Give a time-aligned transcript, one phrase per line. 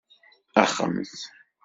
[0.61, 1.13] Axemt!